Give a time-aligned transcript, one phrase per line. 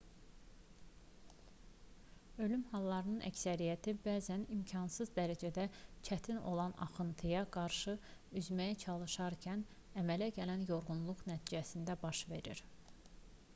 [2.43, 5.65] ölüm hallarının əksəriyyəti bəzən imkansız dərəcədə
[6.09, 7.93] çətin olan axıntıya qarşı
[8.43, 9.63] üzməyə çalışarkən
[10.03, 12.63] əmələ gələn yorğunluq nəticəsində baş verir